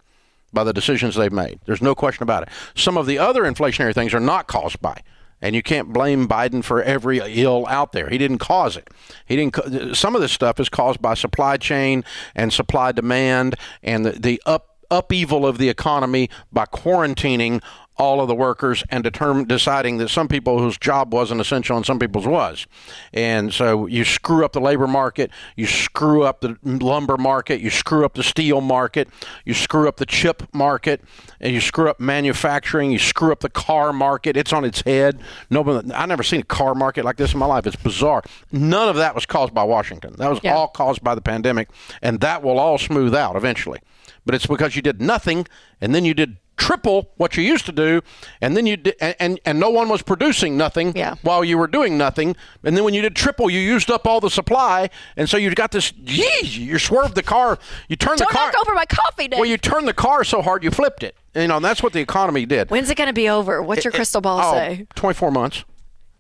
by 0.53 0.63
the 0.63 0.73
decisions 0.73 1.15
they've 1.15 1.33
made. 1.33 1.59
There's 1.65 1.81
no 1.81 1.95
question 1.95 2.23
about 2.23 2.44
it. 2.44 2.50
Some 2.75 2.97
of 2.97 3.07
the 3.07 3.17
other 3.17 3.44
inflationary 3.44 3.94
things 3.94 4.13
are 4.13 4.19
not 4.19 4.47
caused 4.47 4.81
by. 4.81 5.01
And 5.41 5.55
you 5.55 5.61
can't 5.61 5.91
blame 5.91 6.25
Biden 6.25 6.63
for 6.63 6.81
every 6.81 7.19
ill 7.19 7.67
out 7.67 7.91
there. 7.91 8.07
He 8.07 8.17
didn't 8.17 8.38
cause 8.38 8.77
it. 8.77 8.89
He 9.25 9.35
didn't. 9.35 9.97
Some 9.97 10.15
of 10.15 10.21
this 10.21 10.31
stuff 10.31 10.57
is 10.57 10.69
caused 10.69 11.01
by 11.01 11.15
supply 11.15 11.57
chain 11.57 12.05
and 12.33 12.53
supply 12.53 12.94
demand 12.94 13.55
and 13.81 14.05
the, 14.05 14.11
the 14.11 14.41
up 14.45 14.69
upheaval 14.89 15.45
of 15.45 15.57
the 15.57 15.69
economy 15.69 16.29
by 16.51 16.65
quarantining 16.65 17.61
all 17.98 18.22
of 18.22 18.28
the 18.28 18.36
workers 18.36 18.84
and 18.90 19.04
determine, 19.04 19.45
deciding 19.45 19.98
that 19.98 20.10
some 20.10 20.28
people 20.28 20.60
whose 20.60 20.78
job 20.78 21.13
wasn't 21.13 21.40
essential 21.40 21.78
and 21.78 21.86
some 21.86 22.00
people's 22.00 22.25
was. 22.25 22.66
And 23.13 23.54
so 23.54 23.86
you 23.86 24.04
screw 24.04 24.44
up 24.44 24.54
the 24.54 24.62
labor 24.62 24.88
market, 24.88 25.30
you 25.56 25.68
screw 25.68 26.24
up 26.24 26.42
the 26.42 26.57
lumber 26.63 27.18
market, 27.18 27.62
you 27.62 27.69
screw 27.69 28.04
up 28.04 28.16
the 28.16 28.24
steel 28.24 28.62
market, 28.62 29.07
you 29.45 29.54
screw 29.54 29.88
up 29.88 29.98
the 29.98 30.06
chip 30.06 30.44
market, 30.54 31.01
and 31.40 31.54
you 31.54 31.62
screw 31.62 31.90
up 31.90 32.00
manufacturing, 32.00 32.92
you 32.92 33.00
screw 33.00 33.31
up 33.31 33.42
the 33.42 33.50
car 33.50 33.94
market. 33.94 34.36
It's 34.38 34.54
on 34.54 34.66
its 34.66 34.81
head. 34.81 35.19
Nobody, 35.50 35.94
I 35.94 36.06
never 36.06 36.24
seen 36.24 36.42
a 36.42 36.46
car 36.46 36.74
market 36.74 37.06
like 37.06 37.18
this 37.18 37.34
in 37.34 37.39
my 37.39 37.46
life. 37.46 37.68
It's 37.68 37.75
bizarre. 37.75 38.24
None 38.51 38.89
of 38.89 38.96
that 38.96 39.13
was 39.13 39.25
caused 39.25 39.54
by 39.54 39.63
Washington. 39.63 40.16
That 40.18 40.30
was 40.30 40.39
Yeah. 40.42 40.56
all 40.56 40.68
caused 40.68 41.04
by 41.04 41.13
the 41.16 41.22
pandemic, 41.22 41.69
and 42.01 42.19
that 42.22 42.42
will 42.42 42.57
all 42.60 42.78
smooth 42.78 43.13
out 43.13 43.36
eventually. 43.36 43.80
But 44.25 44.36
it's 44.36 44.46
because 44.48 44.75
you 44.75 44.81
did 44.81 45.02
nothing, 45.02 45.48
and 45.81 45.94
then 45.94 46.06
you 46.06 46.14
did 46.14 46.38
triple 46.56 47.12
what 47.18 47.36
you 47.36 47.44
used 47.44 47.66
to 47.66 47.72
do, 47.72 48.02
and 48.40 48.56
then 48.56 48.66
you 48.66 48.78
did, 48.78 48.96
and, 49.02 49.16
and, 49.20 49.40
and 49.44 49.60
no 49.60 49.70
one 49.70 49.90
was 49.90 50.02
producing 50.04 50.56
nothing 50.56 50.96
Yeah. 50.96 51.16
while 51.24 51.44
you 51.44 51.58
were 51.58 51.68
doing 51.68 51.98
nothing. 51.98 52.36
And 52.64 52.78
then 52.78 52.84
when 52.86 52.94
you 52.94 53.02
did 53.02 53.16
triple, 53.16 53.50
you 53.50 53.60
used 53.60 53.90
up 53.92 54.06
all 54.08 54.22
the 54.22 54.30
supply, 54.30 54.90
and 55.18 55.28
so 55.30 55.36
you 55.36 55.50
got 55.56 55.72
this. 55.72 55.92
Yee, 55.98 56.42
you 56.44 56.78
swerved 56.80 57.16
the 57.16 57.24
car. 57.24 57.58
You 57.90 57.96
turned 57.96 58.20
Don't 58.20 58.30
the 58.31 58.38
car. 58.38 58.48
knock 58.52 58.56
over 58.62 58.74
my 58.75 58.86
coffee, 58.86 59.28
Dave. 59.28 59.40
well, 59.40 59.50
you 59.50 59.58
turned 59.58 59.88
the 59.88 59.94
car 59.94 60.24
so 60.24 60.42
hard 60.42 60.64
you 60.64 60.72
flipped 60.72 61.04
it. 61.04 61.16
You 61.36 61.48
know, 61.48 61.56
and 61.58 61.66
that's 61.66 61.81
what 61.84 61.92
the 61.94 62.00
economy 62.00 62.46
did. 62.46 62.70
When's 62.70 62.90
it 62.90 62.96
going 62.98 63.08
to 63.08 63.14
be 63.14 63.28
over? 63.28 63.62
What's 63.64 63.84
your 63.84 63.92
crystal 63.92 64.22
ball 64.22 64.40
Oh, 64.42 64.54
say? 64.54 64.86
24 64.96 65.31
months. 65.31 65.66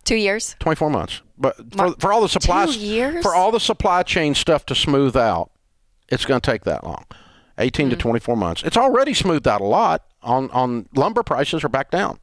Two 0.03 0.15
years? 0.15 0.55
24 0.59 0.89
months. 0.89 1.21
But 1.37 1.55
for, 1.73 1.91
for 1.99 2.11
all 2.11 2.19
the 2.21 2.27
supplies, 2.27 2.75
years? 2.75 3.21
for 3.21 3.33
all 3.35 3.51
the 3.51 3.59
supply 3.59 4.03
chain 4.03 4.33
stuff 4.35 4.65
to 4.65 4.75
smooth 4.75 5.15
out, 5.15 5.51
it's 6.09 6.25
going 6.25 6.41
to 6.41 6.51
take 6.51 6.63
that 6.63 6.83
long. 6.83 7.05
18 7.57 7.87
Hmm. 7.87 7.89
to 7.91 7.95
24 7.95 8.35
months. 8.37 8.63
It's 8.63 8.77
already 8.77 9.13
smoothed 9.13 9.47
out 9.47 9.61
a 9.61 9.65
lot 9.65 10.05
on, 10.21 10.49
on 10.51 10.87
lumber 10.95 11.23
prices 11.23 11.63
are 11.63 11.69
back 11.69 11.91
down. 11.91 12.19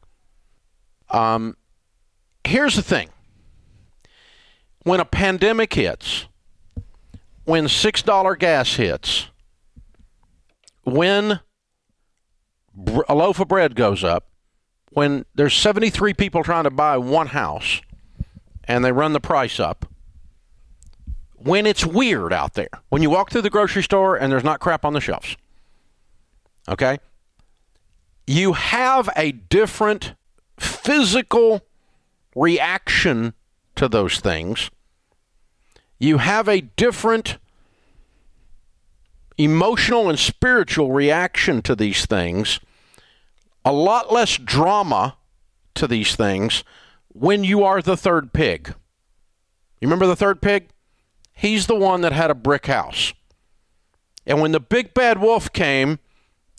Um, 1.11 1.57
here's 2.45 2.77
the 2.77 2.83
thing. 2.83 3.11
When 4.85 5.01
a 5.01 5.05
pandemic 5.05 5.75
hits, 5.75 6.27
when 7.45 7.65
$6 7.67 8.39
gas 8.39 8.75
hits, 8.77 9.29
when 10.85 11.41
br- 12.75 13.03
a 13.09 13.15
loaf 13.15 13.41
of 13.41 13.49
bread 13.49 13.75
goes 13.75 14.03
up, 14.03 14.29
when 14.93 15.25
there's 15.35 15.55
73 15.55 16.15
people 16.15 16.43
trying 16.43 16.65
to 16.65 16.71
buy 16.71 16.97
one 16.97 17.29
house 17.29 17.81
and 18.65 18.85
they 18.85 18.91
run 18.93 19.13
the 19.13 19.21
price 19.21 19.61
up, 19.61 19.87
when 21.43 21.67
it's 21.67 21.85
weird 21.85 22.33
out 22.33 22.55
there, 22.55 22.69
when 22.89 23.03
you 23.03 23.11
walk 23.11 23.31
through 23.31 23.43
the 23.43 23.51
grocery 23.51 23.83
store 23.83 24.17
and 24.17 24.31
there's 24.33 24.45
not 24.45 24.61
crap 24.61 24.85
on 24.85 24.93
the 24.93 25.01
shelves, 25.01 25.37
okay, 26.69 26.99
you 28.27 28.53
have 28.53 29.09
a 29.17 29.33
different 29.33 30.15
physical 30.59 31.63
reaction 32.35 33.35
to 33.77 33.89
those 33.89 34.21
things. 34.21 34.71
You 35.99 36.19
have 36.19 36.49
a 36.49 36.61
different 36.61 37.39
emotional 39.37 40.09
and 40.09 40.19
spiritual 40.19 40.93
reaction 40.93 41.63
to 41.63 41.75
these 41.75 42.05
things 42.05 42.61
a 43.65 43.73
lot 43.73 44.13
less 44.13 44.37
drama 44.37 45.17
to 45.75 45.87
these 45.87 46.17
things 46.17 46.65
when 47.09 47.45
you 47.45 47.65
are 47.65 47.83
the 47.83 47.97
third 47.97 48.33
pig. 48.33 48.69
You 49.81 49.87
remember 49.87 50.07
the 50.07 50.17
third 50.17 50.41
pig? 50.41 50.69
He's 51.33 51.67
the 51.67 51.77
one 51.77 52.01
that 52.03 52.13
had 52.13 52.31
a 52.31 52.35
brick 52.35 52.67
house. 52.67 53.13
And 54.27 54.41
when 54.41 54.53
the 54.53 54.61
big 54.61 54.95
bad 54.95 55.21
wolf 55.21 55.53
came, 55.53 55.99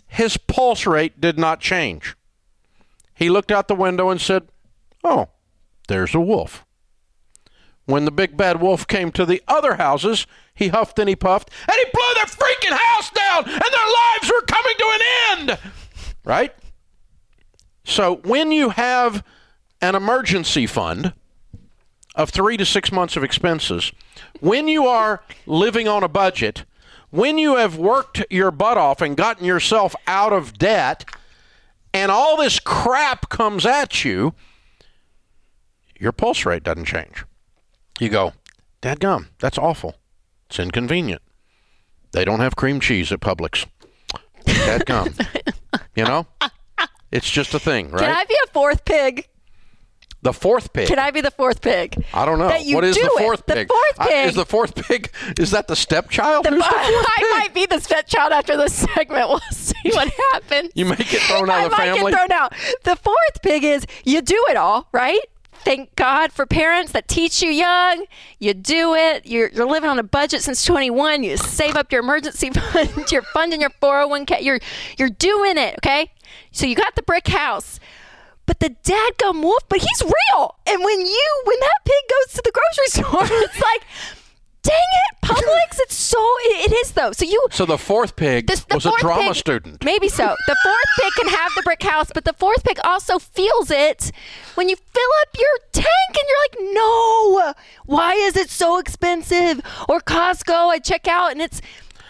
his 0.08 0.38
pulse 0.38 0.86
rate 0.86 1.22
did 1.22 1.38
not 1.38 1.60
change. 1.60 2.16
He 3.14 3.30
looked 3.30 3.52
out 3.52 3.68
the 3.68 3.76
window 3.76 4.10
and 4.10 4.20
said, 4.20 4.48
Oh, 5.04 5.30
there's 5.88 6.16
a 6.16 6.20
wolf. 6.20 6.66
When 7.86 8.06
the 8.06 8.12
big 8.12 8.38
bad 8.38 8.62
wolf 8.62 8.88
came 8.88 9.12
to 9.12 9.26
the 9.26 9.42
other 9.48 9.76
houses, 9.76 10.26
he 10.54 10.70
huffed 10.70 11.00
and 11.00 11.10
he 11.10 11.16
puffed, 11.16 11.50
and 11.68 11.78
he 11.78 11.86
blew 11.92 12.14
their 12.16 12.26
freaking 12.26 12.78
house 12.78 13.10
down, 13.10 13.44
and 13.46 13.62
their 13.62 13.62
lives 13.62 14.32
were 14.32 14.42
coming 14.42 14.74
to 14.78 14.86
an 14.86 15.02
end. 15.40 15.60
Right? 16.24 16.54
So 17.84 18.18
when 18.24 18.52
you 18.52 18.70
have 18.70 19.24
an 19.82 19.96
emergency 19.96 20.68
fund 20.68 21.14
of 22.16 22.30
three 22.30 22.58
to 22.58 22.66
six 22.66 22.92
months 22.92 23.16
of 23.16 23.24
expenses, 23.24 23.92
when 24.40 24.68
you 24.68 24.86
are 24.86 25.24
living 25.46 25.88
on 25.88 26.04
a 26.04 26.08
budget, 26.08 26.66
when 27.10 27.38
you 27.38 27.56
have 27.56 27.78
worked 27.78 28.24
your 28.30 28.52
butt 28.52 28.78
off 28.78 29.02
and 29.02 29.18
gotten 29.18 29.46
yourself 29.46 29.96
out 30.08 30.34
of 30.34 30.58
debt, 30.58 31.06
and 31.94 32.12
all 32.12 32.38
this 32.38 32.60
crap 32.60 33.30
comes 33.30 33.66
at 33.66 34.04
you, 34.04 34.34
your 36.00 36.12
pulse 36.12 36.46
rate 36.46 36.64
doesn't 36.64 36.86
change. 36.86 37.26
You 38.00 38.10
go, 38.10 38.34
Dadgum, 38.82 39.28
that's 39.40 39.58
awful. 39.58 39.96
It's 40.50 40.60
inconvenient. 40.60 41.22
They 42.12 42.26
don't 42.26 42.40
have 42.40 42.56
cream 42.56 42.80
cheese 42.80 43.12
at 43.12 43.20
Publix. 43.20 43.66
Dadgum. 44.46 45.26
you 45.96 46.04
know? 46.04 46.28
It's 47.12 47.30
just 47.30 47.54
a 47.54 47.60
thing, 47.60 47.92
right? 47.92 48.02
Can 48.02 48.16
I 48.16 48.24
be 48.26 48.36
a 48.46 48.48
fourth 48.52 48.86
pig? 48.86 49.28
The 50.24 50.34
fourth 50.34 50.72
pig. 50.74 50.88
Can 50.88 51.00
I 51.00 51.10
be 51.12 51.22
the 51.22 51.32
fourth 51.32 51.62
pig? 51.62 52.04
I 52.14 52.26
don't 52.26 52.38
know. 52.40 52.48
That 52.50 52.64
you 52.66 52.76
what 52.76 52.84
is 52.84 52.96
do 52.96 53.02
the 53.02 53.08
it. 53.16 53.20
fourth 53.20 53.46
The 53.46 53.54
pig? 53.54 53.68
fourth 53.70 54.00
I- 54.00 54.08
pig. 54.08 54.30
is 54.30 54.36
the 54.36 54.46
fourth 54.46 54.76
pig? 54.76 55.12
Is 55.40 55.52
that 55.52 55.68
the 55.68 55.76
stepchild? 55.76 56.46
The 56.46 56.52
fourth 56.52 56.64
I 56.64 57.38
might 57.40 57.54
be 57.54 57.66
the 57.66 57.80
stepchild 57.80 58.32
after 58.32 58.56
this 58.58 58.74
segment. 58.74 59.30
We'll 59.30 59.40
see 59.52 59.90
what 59.92 60.10
happens. 60.32 60.72
You 60.76 60.86
might 60.86 61.00
get 61.00 61.22
thrown 61.22 61.50
out 61.50 61.60
I 61.62 61.64
of 61.66 61.72
the 61.72 61.76
family. 61.78 62.00
I 62.00 62.04
might 62.04 62.12
get 62.12 62.18
thrown 62.18 62.32
out. 62.32 62.54
The 62.84 62.96
fourth 62.96 63.42
pig 63.42 63.64
is 63.64 63.86
you 64.04 64.22
do 64.22 64.46
it 64.50 64.58
all, 64.58 64.88
right? 64.92 65.20
Thank 65.64 65.96
God 65.96 66.32
for 66.32 66.46
parents 66.48 66.92
that 66.94 67.08
teach 67.08 67.42
you 67.44 67.50
young. 67.52 68.06
You 68.40 68.54
do 68.56 68.96
it. 68.96 69.28
You're, 69.28 69.50
you're 69.50 69.68
living 69.68 69.90
on 69.92 70.00
a 70.00 70.04
budget 70.04 70.42
since 70.42 70.66
21. 70.66 71.24
You 71.24 71.38
save 71.38 71.76
up 71.76 71.92
your 71.92 72.02
emergency 72.02 72.50
fund. 72.72 73.12
You're 73.12 73.22
funding 73.22 73.62
your 73.62 73.70
401k. 73.70 74.42
You're 74.42 74.60
you're 74.98 75.10
doing 75.10 75.58
it. 75.60 75.76
Okay. 75.78 76.12
So 76.52 76.66
you 76.66 76.76
got 76.76 76.96
the 76.96 77.04
brick 77.04 77.28
house. 77.28 77.80
But 78.52 78.60
the 78.60 78.76
dadgum 78.84 79.42
wolf, 79.44 79.64
but 79.70 79.80
he's 79.80 80.02
real. 80.04 80.56
And 80.68 80.84
when 80.84 81.00
you, 81.06 81.42
when 81.46 81.58
that 81.62 81.78
pig 81.86 82.04
goes 82.10 82.34
to 82.34 82.42
the 82.44 82.52
grocery 82.52 82.88
store, 83.30 83.38
it's 83.46 83.62
like, 83.62 83.82
dang 84.62 84.76
it, 84.76 85.26
Publix. 85.26 85.80
It's 85.80 85.96
so, 85.96 86.18
it, 86.42 86.70
it 86.70 86.76
is 86.76 86.92
though. 86.92 87.14
So 87.14 87.24
you, 87.24 87.48
So 87.52 87.66
the 87.66 87.78
fourth 87.78 88.18
pig 88.18 88.48
this, 88.48 88.66
the 88.66 88.76
was 88.76 88.86
a 88.86 88.92
drama 89.00 89.28
pig- 89.30 89.36
student. 89.36 89.86
Maybe 89.86 90.10
so. 90.10 90.36
The 90.48 90.56
fourth 90.64 90.86
pig 91.00 91.14
can 91.14 91.28
have 91.30 91.52
the 91.56 91.62
brick 91.62 91.82
house, 91.82 92.12
but 92.14 92.26
the 92.26 92.34
fourth 92.34 92.66
pig 92.66 92.78
also 92.84 93.20
feels 93.20 93.72
it 93.72 94.12
when 94.56 94.68
you 94.68 94.76
fill 94.76 95.10
up 95.22 95.30
your 95.40 95.58
tank 95.72 95.88
and 96.10 96.26
you're 96.28 96.66
like, 96.68 96.74
no, 96.76 97.54
why 97.86 98.16
is 98.16 98.36
it 98.36 98.50
so 98.50 98.80
expensive? 98.80 99.62
Or 99.88 100.02
Costco, 100.02 100.68
I 100.72 100.80
check 100.80 101.08
out 101.08 101.32
and 101.32 101.42
it's 101.42 101.62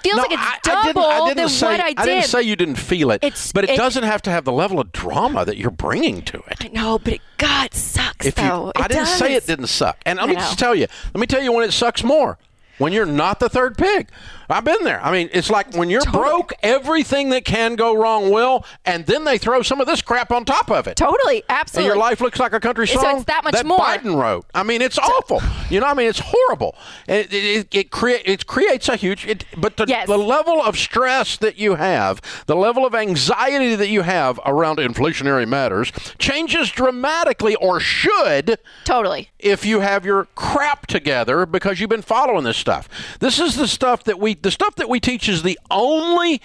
feels 0.04 0.18
No, 0.18 0.22
like 0.24 0.32
it's 0.32 0.42
I, 0.42 0.58
double 0.64 0.78
I 0.78 0.86
didn't, 0.86 0.98
I 1.24 1.28
didn't 1.28 1.38
than 1.38 1.50
say, 1.50 1.66
what 1.68 1.80
I 1.80 1.94
did. 1.94 2.06
didn't 2.06 2.24
say 2.26 2.42
you 2.44 2.56
didn't 2.56 2.76
feel 2.76 3.12
it, 3.12 3.24
It's- 3.24 3.52
but 3.52 3.64
it, 3.66 3.72
it- 3.72 3.78
doesn't 3.78 4.04
have 4.04 4.22
to 4.24 4.32
have 4.32 4.44
the 4.46 4.52
level 4.52 4.80
of 4.80 4.92
drama 4.92 5.46
that 5.46 5.58
you're 5.58 5.72
bringing 5.72 6.22
to 6.24 6.38
it. 6.48 6.58
I 6.64 6.68
know, 6.70 7.00
but 7.00 7.14
it, 7.14 7.22
God 7.38 7.74
sucks 7.74 8.26
If 8.26 8.38
you, 8.38 8.44
though. 8.44 8.70
It 8.76 8.82
I 8.82 8.88
didn't 8.88 9.06
say 9.08 9.36
it 9.36 9.46
didn't 9.48 9.68
suck. 9.68 9.98
And 10.06 10.18
let 10.20 10.30
me 10.30 10.36
just 10.36 10.60
tell 10.60 10.76
you, 10.76 10.88
let 11.14 11.20
me 11.22 11.28
tell 11.28 11.42
you 11.42 11.52
when 11.52 11.64
it 11.68 11.72
sucks 11.72 12.04
more. 12.04 12.38
When 12.78 12.94
you're 12.94 13.06
not 13.06 13.40
the 13.40 13.48
third 13.48 13.78
pig. 13.78 14.08
I've 14.52 14.64
been 14.66 14.84
there. 14.84 15.02
I 15.04 15.12
mean, 15.12 15.30
it's 15.34 15.50
like 15.50 15.74
when 15.76 15.90
you're 15.90 16.02
Totally. 16.02 16.24
broke, 16.24 16.54
everything 16.64 17.30
that 17.30 17.46
can 17.46 17.76
go 17.76 17.96
wrong 17.96 18.32
will, 18.32 18.66
and 18.86 19.06
then 19.06 19.24
they 19.24 19.38
throw 19.38 19.62
some 19.62 19.80
of 19.82 19.88
this 19.88 20.02
crap 20.02 20.32
on 20.32 20.46
top 20.46 20.70
of 20.72 20.88
it. 20.88 20.96
Totally, 20.98 21.44
and 21.50 21.60
absolutely. 21.60 21.88
your 21.88 21.98
life 21.98 22.22
looks 22.22 22.40
like 22.40 22.54
a 22.54 22.60
country 22.60 22.88
So 22.88 23.02
song 23.02 23.16
it's 23.18 23.26
that 23.26 23.44
much 23.44 23.54
that 23.54 23.66
more. 23.66 23.80
Biden 23.80 24.16
wrote. 24.20 24.46
I 24.54 24.64
mean, 24.64 24.82
it's 24.82 24.98
awful. 25.00 25.42
You 25.70 25.80
know, 25.80 25.86
I 25.88 25.94
mean, 25.94 26.08
it's 26.08 26.22
horrible. 26.24 26.76
It 27.08 27.32
it, 27.34 27.34
it, 27.34 27.68
it, 27.76 27.92
crea- 27.92 28.22
it 28.26 28.48
creates 28.48 28.90
a 28.90 28.96
huge. 28.96 29.26
It, 29.28 29.46
but 29.58 29.78
the, 29.78 29.86
Yes. 29.88 30.08
the 30.08 30.18
level 30.18 30.62
of 30.62 30.78
stress 30.78 31.38
that 31.38 31.58
you 31.58 31.76
have, 31.76 32.22
the 32.46 32.56
level 32.56 32.86
of 32.86 32.94
anxiety 32.96 33.76
that 33.76 33.90
you 33.90 34.02
have 34.04 34.40
around 34.46 34.78
inflationary 34.78 35.48
matters, 35.48 35.92
changes 36.18 36.70
dramatically, 36.72 37.56
or 37.56 37.80
should, 37.80 38.58
Totally. 38.86 39.30
if 39.40 39.66
you 39.66 39.80
have 39.82 40.06
your 40.06 40.26
crap 40.36 40.88
together 40.88 41.46
because 41.46 41.80
you've 41.80 41.90
been 41.90 42.02
following 42.02 42.44
this 42.44 42.58
stuff. 42.58 42.88
This 43.20 43.40
is 43.40 43.56
the 43.56 43.68
stuff 43.68 44.04
that 44.06 44.20
we 44.20 44.34
the 44.42 44.52
stuff 44.52 44.76
that 44.76 44.90
we 44.90 45.00
teach 45.00 45.30
is 45.30 45.44
the 45.44 45.60
only 45.70 46.42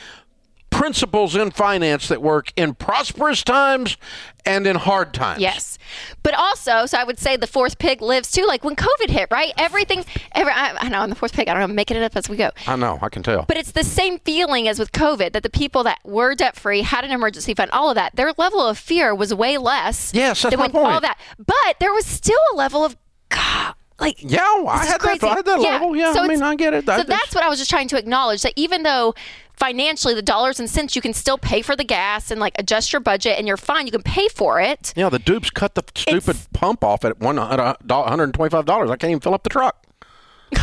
principles 0.68 1.34
in 1.34 1.50
finance 1.50 2.06
that 2.08 2.20
work 2.20 2.52
in 2.54 2.74
prosperous 2.74 3.42
times 3.42 3.96
and 4.44 4.66
in 4.66 4.76
hard 4.76 5.14
times. 5.14 5.40
Yes, 5.40 5.78
but 6.22 6.34
also, 6.34 6.84
so 6.84 6.98
I 6.98 7.04
would 7.04 7.18
say 7.18 7.36
the 7.36 7.46
fourth 7.46 7.78
pig 7.78 8.02
lives 8.02 8.30
too. 8.30 8.44
Like 8.46 8.62
when 8.62 8.76
COVID 8.76 9.08
hit, 9.08 9.28
right? 9.30 9.52
Everything. 9.56 10.04
Every, 10.32 10.52
I, 10.52 10.76
I 10.78 10.88
know 10.90 10.98
I'm 10.98 11.08
the 11.08 11.16
fourth 11.16 11.32
pig. 11.32 11.48
I 11.48 11.52
don't 11.52 11.60
know. 11.60 11.64
I'm 11.64 11.74
making 11.74 11.96
it 11.96 12.02
up 12.02 12.14
as 12.14 12.28
we 12.28 12.36
go. 12.36 12.50
I 12.66 12.76
know, 12.76 12.98
I 13.00 13.08
can 13.08 13.22
tell. 13.22 13.46
But 13.48 13.56
it's 13.56 13.72
the 13.72 13.84
same 13.84 14.18
feeling 14.18 14.68
as 14.68 14.78
with 14.78 14.92
COVID 14.92 15.32
that 15.32 15.42
the 15.42 15.50
people 15.50 15.82
that 15.84 15.98
were 16.04 16.34
debt 16.34 16.56
free 16.56 16.82
had 16.82 17.04
an 17.04 17.10
emergency 17.10 17.54
fund, 17.54 17.70
all 17.70 17.88
of 17.88 17.94
that. 17.94 18.14
Their 18.14 18.32
level 18.36 18.60
of 18.60 18.76
fear 18.76 19.14
was 19.14 19.32
way 19.32 19.56
less. 19.56 20.12
Yes, 20.14 20.42
that's 20.42 20.52
than 20.52 20.58
my 20.58 20.64
when 20.66 20.72
point. 20.72 20.94
All 20.94 21.00
that, 21.00 21.18
but 21.38 21.76
there 21.80 21.92
was 21.92 22.04
still 22.04 22.40
a 22.52 22.56
level 22.56 22.84
of 22.84 22.96
God. 23.30 23.75
Like 23.98 24.16
yeah, 24.22 24.40
I 24.68 24.84
had 24.84 25.00
that. 25.00 25.24
I 25.24 25.34
had 25.36 25.44
that 25.46 25.60
Yeah. 25.60 25.68
level. 25.70 25.96
Yeah, 25.96 26.12
So 26.12 26.20
I 26.22 26.28
mean, 26.28 26.42
I 26.42 26.54
get 26.54 26.74
it. 26.74 26.84
So 26.86 26.96
That- 26.96 27.06
that's 27.06 27.34
what 27.34 27.42
I 27.42 27.48
was 27.48 27.58
just 27.58 27.70
trying 27.70 27.88
to 27.88 27.98
acknowledge 27.98 28.42
that 28.42 28.52
even 28.56 28.82
though 28.82 29.14
financially 29.58 30.12
the 30.12 30.20
dollars 30.20 30.60
and 30.60 30.68
cents 30.68 30.94
you 30.94 31.00
can 31.00 31.14
still 31.14 31.38
pay 31.38 31.62
for 31.62 31.74
the 31.74 31.82
gas 31.84 32.30
and 32.30 32.38
like 32.38 32.52
adjust 32.58 32.92
your 32.92 33.00
budget 33.00 33.38
and 33.38 33.48
you're 33.48 33.56
fine, 33.56 33.86
you 33.86 33.92
can 33.92 34.02
pay 34.02 34.28
for 34.28 34.60
it. 34.60 34.92
Yeah, 34.96 35.08
the 35.08 35.18
dupes 35.18 35.48
cut 35.48 35.74
the 35.76 35.82
stupid 35.94 36.28
It's- 36.28 36.48
pump 36.52 36.84
off 36.84 37.04
at 37.06 37.18
one 37.20 37.38
hundred 37.38 37.76
and 38.24 38.34
twenty-five 38.34 38.66
dollars. 38.66 38.90
I 38.90 38.96
can't 38.96 39.10
even 39.10 39.20
fill 39.20 39.32
up 39.34 39.42
the 39.44 39.50
truck. 39.50 39.82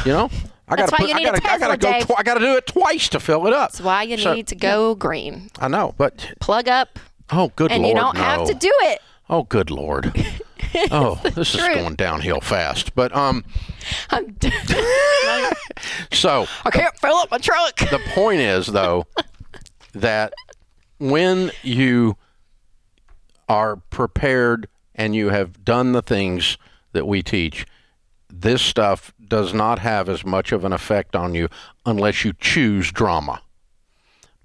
You 0.05 0.11
know, 0.13 0.29
I 0.67 0.75
That's 0.75 0.91
gotta 0.91 0.91
why 0.91 0.97
put, 0.97 1.09
you 1.09 1.15
I 1.15 1.23
gotta, 1.31 1.51
I 1.51 1.57
gotta 1.57 1.77
go. 1.77 1.99
Tw- 2.01 2.19
I 2.19 2.23
gotta 2.23 2.39
do 2.39 2.55
it 2.55 2.67
twice 2.67 3.09
to 3.09 3.19
fill 3.19 3.47
it 3.47 3.53
up. 3.53 3.71
That's 3.71 3.81
why 3.81 4.03
you 4.03 4.17
So- 4.17 4.33
need 4.35 4.45
to 4.47 4.55
go 4.55 4.93
green. 4.93 5.49
I 5.59 5.67
know, 5.69 5.95
but 5.97 6.33
Plug 6.39 6.67
up 6.67 6.99
oh, 7.31 7.51
good 7.55 7.71
and 7.71 7.81
lord, 7.81 7.95
you 7.95 7.99
don't 7.99 8.15
no. 8.15 8.21
have 8.21 8.47
to 8.47 8.53
do 8.53 8.71
it. 8.83 9.01
Oh, 9.27 9.41
good 9.43 9.71
lord. 9.71 10.13
oh, 10.91 11.19
this 11.23 11.53
is 11.53 11.59
truth. 11.61 11.75
going 11.75 11.95
downhill 11.95 12.41
fast. 12.41 12.95
But 12.95 13.15
um, 13.15 13.43
I'm 14.09 14.35
so 16.11 16.47
I 16.65 16.71
can't 16.71 16.97
fill 16.97 17.15
up 17.15 17.31
my 17.31 17.37
truck. 17.37 17.77
the 17.77 18.01
point 18.13 18.39
is 18.39 18.67
though 18.67 19.05
that 19.93 20.33
when 20.99 21.51
you 21.61 22.17
are 23.49 23.75
prepared 23.75 24.67
and 24.95 25.15
you 25.15 25.29
have 25.29 25.63
done 25.65 25.91
the 25.91 26.01
things 26.01 26.57
that 26.93 27.05
we 27.07 27.21
teach 27.21 27.65
this 28.29 28.61
stuff 28.61 29.13
does 29.27 29.53
not 29.53 29.79
have 29.79 30.09
as 30.09 30.25
much 30.25 30.51
of 30.51 30.65
an 30.65 30.73
effect 30.73 31.15
on 31.15 31.35
you 31.35 31.47
unless 31.85 32.23
you 32.23 32.33
choose 32.39 32.91
drama 32.91 33.41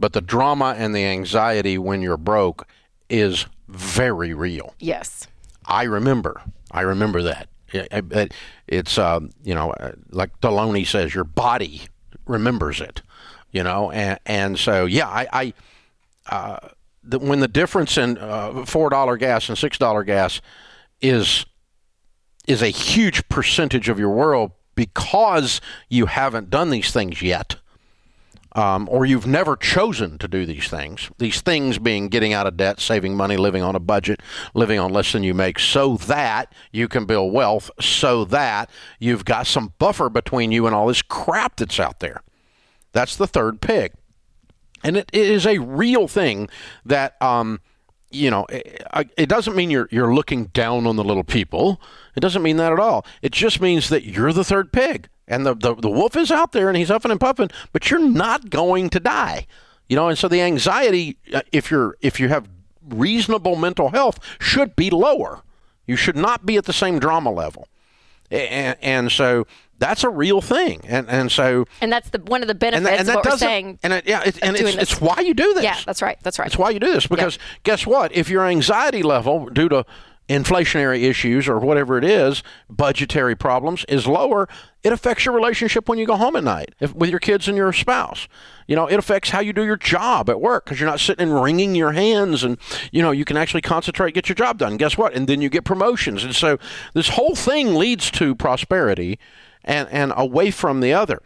but 0.01 0.13
the 0.13 0.21
drama 0.21 0.75
and 0.77 0.95
the 0.95 1.05
anxiety 1.05 1.79
when 1.79 2.03
you're 2.03 2.17
broke 2.17 2.67
is 3.09 3.47
very 3.69 4.35
real 4.35 4.75
Yes. 4.81 5.27
I 5.69 5.85
remember. 5.85 6.41
I 6.73 6.81
remember 6.81 7.23
that. 7.23 7.49
It- 7.73 7.89
it- 7.93 8.35
It's 8.67 8.99
um, 8.99 9.31
you 9.45 9.55
know, 9.55 9.71
uh, 9.73 9.93
like 10.11 10.39
Delony 10.41 10.87
says, 10.87 11.15
your 11.15 11.25
body 11.25 11.83
remembers 12.27 12.81
it. 12.81 13.03
You 13.53 13.63
know, 13.63 13.91
and 13.91 14.19
and 14.27 14.59
so 14.59 14.85
yeah, 14.85 15.07
I, 15.09 15.27
I 15.33 15.55
uh, 16.35 16.69
the, 17.03 17.19
when 17.19 17.41
the 17.41 17.49
difference 17.49 17.97
in 17.97 18.19
uh, 18.19 18.65
four 18.67 18.91
dollar 18.91 19.17
gas 19.17 19.49
and 19.49 19.57
six 19.57 19.79
dollar 19.79 20.05
gas 20.05 20.41
is 21.01 21.47
is 22.47 22.61
a 22.63 22.69
huge 22.69 23.27
percentage 23.31 23.89
of 23.89 23.99
your 23.99 24.11
world 24.11 24.53
because 24.75 25.61
you 25.89 26.07
haven't 26.07 26.51
done 26.51 26.69
these 26.71 26.91
things 26.93 27.23
yet 27.23 27.57
um, 28.59 28.89
or 28.91 29.07
you've 29.07 29.27
never 29.27 29.55
chosen 29.55 30.19
to 30.19 30.27
do 30.27 30.45
these 30.45 30.67
things. 30.67 31.13
These 31.19 31.43
things 31.43 31.79
being 31.79 32.09
getting 32.09 32.33
out 32.33 32.49
of 32.49 32.57
debt, 32.57 32.81
saving 32.81 33.17
money, 33.17 33.37
living 33.37 33.63
on 33.63 33.77
a 33.77 33.81
budget, 33.81 34.21
living 34.53 34.81
on 34.81 34.93
less 34.93 35.13
than 35.13 35.23
you 35.23 35.33
make, 35.33 35.61
so 35.61 35.97
that 35.97 36.53
you 36.73 36.89
can 36.89 37.07
build 37.07 37.33
wealth, 37.33 37.71
so 37.81 38.25
that 38.25 38.69
you've 38.99 39.25
got 39.25 39.47
some 39.47 39.75
buffer 39.79 40.09
between 40.09 40.51
you 40.51 40.67
and 40.67 40.75
all 40.75 40.89
this 40.89 41.03
crap 41.03 41.55
that's 41.55 41.79
out 41.79 42.01
there. 42.01 42.25
That's 42.91 43.15
the 43.15 43.29
third 43.29 43.61
pig. 43.61 43.93
And 44.83 44.97
it, 44.97 45.09
is 45.13 45.47
a 45.47 45.59
real 45.59 46.09
thing 46.09 46.49
that, 46.85 47.21
um, 47.23 47.61
you 48.11 48.29
know, 48.29 48.45
it 48.51 49.29
doesn't 49.29 49.55
mean 49.55 49.71
you're, 49.71 49.89
you're 49.93 50.13
looking 50.13 50.47
down 50.47 50.85
on 50.89 50.97
the 50.97 51.05
little 51.05 51.23
people. 51.23 51.81
It 52.17 52.21
doesn't 52.21 52.43
mean 52.43 52.57
that 52.57 52.73
at 52.73 52.81
all. 52.81 53.07
It 53.23 53.31
just 53.31 53.61
means 53.61 53.89
that 53.89 54.03
you're 54.03 54.33
the 54.33 54.43
third 54.43 54.73
pig. 54.73 55.09
And 55.29 55.45
the, 55.47 55.55
the, 55.55 55.75
the 55.75 55.91
wolf 55.91 56.17
is 56.17 56.31
out 56.33 56.53
there 56.53 56.69
and 56.69 56.77
he's 56.77 56.89
huffing 56.89 57.11
and 57.11 57.21
puffing, 57.21 57.51
but 57.73 57.91
you're 57.91 58.01
not 58.01 58.51
going 58.51 58.89
to 58.91 58.99
die. 58.99 59.47
You 59.89 59.97
know, 59.97 60.09
and 60.09 60.19
so 60.19 60.27
the 60.27 60.41
anxiety, 60.41 61.19
uh, 61.33 61.43
if 61.53 61.71
you're 61.71 61.97
if 62.01 62.19
you 62.19 62.29
have 62.29 62.49
reasonable 62.89 63.55
mental 63.57 63.91
health, 63.91 64.19
should 64.41 64.75
be 64.75 64.91
lower. 64.91 65.43
You 65.87 65.97
should 65.97 66.17
not 66.17 66.45
be 66.45 66.57
at 66.57 66.65
the 66.65 66.73
same 66.73 66.99
drama 66.99 67.31
level. 67.31 67.69
And, 68.31 68.77
and 68.83 69.13
so 69.13 69.47
that's 69.79 70.05
a 70.05 70.11
real 70.11 70.41
thing. 70.43 70.81
And 70.85 71.09
and 71.09 71.33
so 71.33 71.65
And 71.81 71.91
that's 71.91 72.11
the 72.11 72.19
one 72.19 72.43
of 72.43 72.49
the 72.49 72.53
and 72.53 72.61
benefits 72.61 72.91
and 72.91 73.01
of 73.01 73.07
that 73.07 73.17
what 73.17 73.25
we're 73.25 73.39
saying. 73.39 73.79
and 73.83 73.93
it, 73.95 74.07
yeah, 74.07 74.23
it, 74.25 74.39
and 74.43 74.57
it's, 74.57 74.77
it's 74.77 75.01
why 75.01 75.21
you 75.21 75.33
do 75.35 75.55
this. 75.55 75.65
yeah, 75.65 75.79
that's 75.87 76.03
right. 76.03 76.19
That's 76.23 76.39
right. 76.39 76.47
It's 76.47 76.59
why 76.59 76.71
you 76.71 76.81
do 76.81 76.93
this 76.93 77.07
because 77.07 77.39
guess 77.63 77.87
what? 77.87 78.13
If 78.15 78.29
your 78.29 78.47
anxiety 78.47 79.03
level 79.03 79.47
due 79.47 79.69
to 79.71 79.87
inflationary 80.29 81.05
issues 81.05 81.49
or 81.49 81.59
whatever 81.59 81.97
it 81.97 82.05
is, 82.05 82.43
budgetary 82.69 83.35
problems 83.35 83.85
is 83.89 84.07
lower, 84.07 84.49
it 84.85 84.93
affects 84.93 85.25
your 85.25 85.35
relationship 85.35 85.89
when 85.89 85.99
you 85.99 86.07
go 86.07 86.17
home 86.17 86.37
at 86.37 86.45
night 86.45 86.75
if, 86.81 86.95
with 86.95 87.11
your 87.11 87.19
kids 87.19 87.49
and 87.49 87.57
your 87.57 87.73
spouse. 87.73 88.29
You 88.67 88.77
know, 88.77 88.87
it 88.87 88.99
affects 88.99 89.31
how 89.31 89.41
you 89.41 89.53
do 89.53 89.65
your 89.65 89.77
job 89.77 90.29
at 90.29 90.41
work 90.41 90.65
because 90.65 90.79
you're 90.79 90.89
not 90.89 91.01
sitting 91.01 91.29
and 91.29 91.43
wringing 91.43 91.75
your 91.75 91.93
hands 91.93 92.45
and, 92.45 92.59
you 92.93 93.03
know, 93.03 93.11
you 93.11 93.25
can 93.25 93.37
actually 93.39 93.63
concentrate, 93.63 94.15
get 94.15 94.29
your 94.29 94.37
job 94.37 94.59
done. 94.59 94.77
Guess 94.77 94.99
what? 94.99 95.15
And 95.15 95.27
then 95.27 95.41
you 95.41 95.49
get 95.49 95.65
promotions. 95.65 96.23
And 96.23 96.35
so 96.35 96.59
this 96.93 97.11
whole 97.11 97.35
thing 97.35 97.75
leads 97.75 98.11
to 98.13 98.35
prosperity 98.35 99.19
and, 99.65 99.89
and 99.91 100.13
away 100.17 100.51
from 100.51 100.81
the 100.81 100.93
other. 100.93 101.23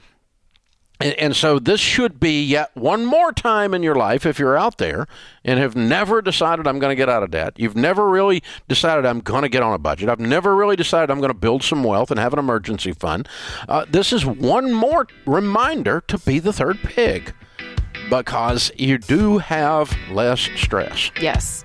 And, 1.03 1.35
so 1.35 1.59
this 1.59 1.81
should 1.81 2.21
be 2.21 2.45
yet 2.45 2.71
one 2.75 3.05
more 3.05 3.33
time 3.33 3.75
in 3.75 3.83
your 3.83 3.95
life 3.97 4.25
if 4.25 4.39
you're 4.39 4.57
out 4.57 4.79
there 4.79 5.07
and 5.45 5.59
have 5.59 5.75
never 5.75 6.23
decided 6.23 6.67
I'm 6.67 6.79
going 6.79 6.93
to 6.93 6.97
get 6.97 7.09
out 7.09 7.23
of 7.23 7.31
debt. 7.31 7.55
You've 7.57 7.77
never 7.77 8.09
really 8.09 8.43
decided 8.69 9.05
I'm 9.05 9.21
going 9.21 9.43
to 9.43 9.49
get 9.49 9.63
on 9.63 9.75
a 9.75 9.79
budget. 9.79 10.09
I've 10.09 10.21
never 10.21 10.55
really 10.55 10.77
decided 10.77 11.11
I'm 11.11 11.19
going 11.19 11.31
to 11.31 11.35
build 11.39 11.65
some 11.65 11.83
wealth 11.83 12.11
and 12.11 12.21
have 12.21 12.33
an 12.33 12.39
emergency 12.39 12.93
fund. 12.93 13.29
Uh, 13.69 13.85
this 13.89 14.13
is 14.13 14.25
one 14.25 14.73
more 14.73 15.09
reminder 15.27 16.03
to 16.09 16.19
be 16.19 16.39
the 16.39 16.53
third 16.53 16.79
pig 16.83 17.35
because 18.09 18.71
you 18.77 18.99
do 18.99 19.39
have 19.39 19.97
less 20.11 20.49
stress. 20.57 21.11
Yes. 21.21 21.65